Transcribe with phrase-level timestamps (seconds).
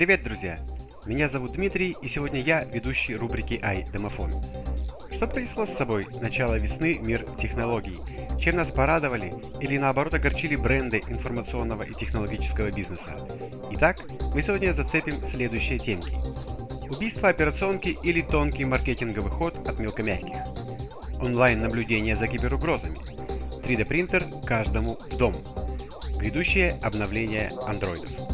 [0.00, 0.58] Привет, друзья!
[1.04, 4.42] Меня зовут Дмитрий, и сегодня я ведущий рубрики «Ай, домофон».
[5.12, 7.98] Что принесло с собой начало весны мир технологий?
[8.40, 13.14] Чем нас порадовали или наоборот огорчили бренды информационного и технологического бизнеса?
[13.72, 13.98] Итак,
[14.34, 16.16] мы сегодня зацепим следующие темки.
[16.90, 20.38] Убийство операционки или тонкий маркетинговый ход от мелкомягких.
[21.20, 22.96] Онлайн-наблюдение за киберугрозами.
[23.66, 25.34] 3D-принтер каждому в дом.
[26.18, 28.30] Грядущее обновление андроидов.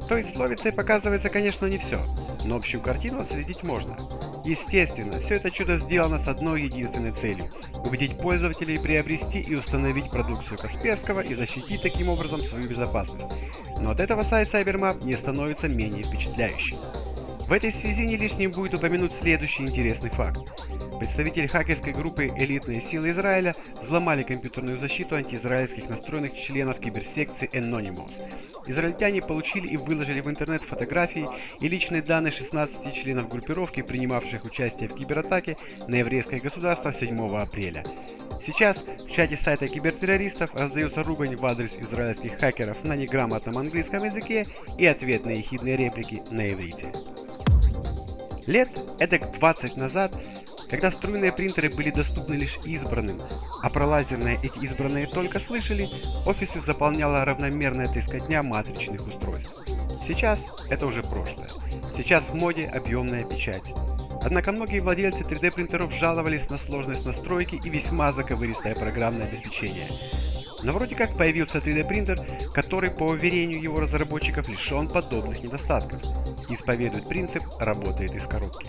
[0.10, 2.02] То есть словится и показывается, конечно, не все,
[2.46, 3.98] но общую картину отследить можно.
[4.44, 7.46] Естественно, все это чудо сделано с одной единственной целью–
[7.86, 13.36] убедить пользователей приобрести и установить продукцию Касперского и защитить таким образом свою безопасность.
[13.82, 16.78] Но от этого сайт CyberMap не становится менее впечатляющим.
[17.48, 20.42] В этой связи не лишним будет упомянуть следующий интересный факт.
[21.00, 28.12] Представители хакерской группы «Элитные силы Израиля» взломали компьютерную защиту антиизраильских настроенных членов киберсекции Anonymous.
[28.68, 31.28] Израильтяне получили и выложили в интернет фотографии
[31.60, 35.58] и личные данные 16 членов группировки, принимавших участие в кибератаке
[35.88, 37.84] на еврейское государство 7 апреля.
[38.46, 44.46] Сейчас в чате сайта кибертеррористов раздается ругань в адрес израильских хакеров на неграмотном английском языке
[44.78, 46.92] и ответные ехидные реплики на иврите.
[48.46, 48.70] Лет
[49.00, 50.16] эдак 20 назад
[50.70, 53.22] когда струйные принтеры были доступны лишь избранным,
[53.62, 55.90] а про лазерные эти избранные только слышали,
[56.26, 59.54] офисы заполняла равномерная трескотня матричных устройств.
[60.08, 60.40] Сейчас
[60.70, 61.50] это уже прошлое.
[61.96, 63.74] Сейчас в моде объемная печать.
[64.22, 69.90] Однако многие владельцы 3D принтеров жаловались на сложность настройки и весьма заковыристое программное обеспечение.
[70.66, 72.20] Но вроде как появился 3D принтер,
[72.52, 76.02] который по уверению его разработчиков лишен подобных недостатков
[76.50, 78.66] исповедует принцип «работает из коробки».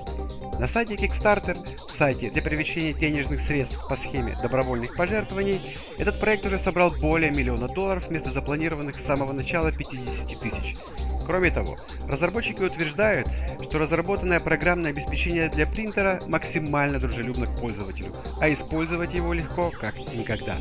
[0.60, 1.56] На сайте Kickstarter,
[1.96, 7.66] сайте для привлечения денежных средств по схеме добровольных пожертвований, этот проект уже собрал более миллиона
[7.66, 10.76] долларов вместо запланированных с самого начала 50 тысяч.
[11.24, 13.26] Кроме того, разработчики утверждают,
[13.62, 19.98] что разработанное программное обеспечение для принтера максимально дружелюбно к пользователю, а использовать его легко как
[20.14, 20.58] никогда.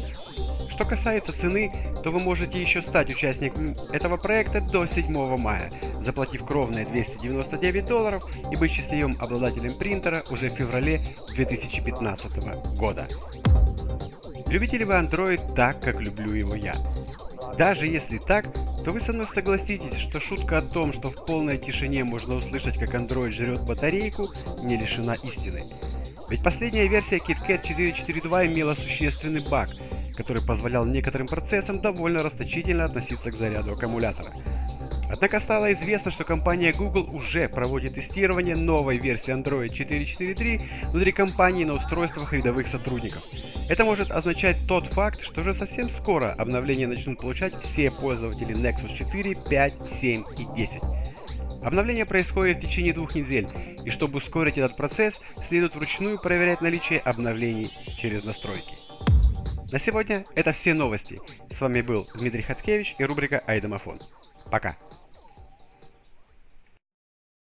[0.75, 1.71] Что касается цены,
[2.03, 5.71] то вы можете еще стать участником этого проекта до 7 мая,
[6.01, 10.99] заплатив кровные 299 долларов и быть счастливым обладателем принтера уже в феврале
[11.33, 13.07] 2015 года.
[14.47, 16.73] Любите ли вы Android так, как люблю его я?
[17.57, 18.45] Даже если так,
[18.83, 22.77] то вы со мной согласитесь, что шутка о том, что в полной тишине можно услышать,
[22.77, 24.27] как Android жрет батарейку,
[24.61, 25.61] не лишена истины.
[26.29, 29.69] Ведь последняя версия KitKat 4.4.2 имела существенный баг–
[30.15, 34.31] который позволял некоторым процессам довольно расточительно относиться к заряду аккумулятора.
[35.09, 41.63] Однако стало известно, что компания Google уже проводит тестирование новой версии Android 4.4.3 внутри компании
[41.63, 43.23] на устройствах рядовых сотрудников.
[43.69, 48.95] Это может означать тот факт, что уже совсем скоро обновления начнут получать все пользователи Nexus
[48.95, 50.81] 4, 5, 7 и 10.
[51.63, 53.47] Обновление происходит в течение двух недель,
[53.85, 58.84] и чтобы ускорить этот процесс, следует вручную проверять наличие обновлений через настройки.
[59.75, 61.19] На сегодня это все новости.
[61.51, 63.99] С вами был Дмитрий Хаткевич и рубрика «Айдомофон».
[64.49, 64.77] Пока.